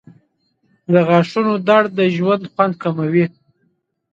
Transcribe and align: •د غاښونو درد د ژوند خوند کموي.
•د 0.91 0.93
غاښونو 1.07 1.53
درد 1.67 1.89
د 1.97 1.99
ژوند 2.15 2.43
خوند 2.53 2.73
کموي. 2.83 3.25